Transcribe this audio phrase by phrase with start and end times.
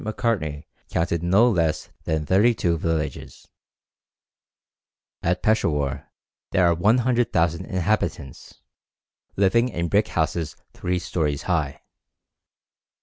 [0.03, 3.47] Macartney counted no less than thirty two villages.
[5.21, 6.07] At Peshawur
[6.49, 8.63] there are 100,000 inhabitants,
[9.35, 11.81] living in brick houses three stories high.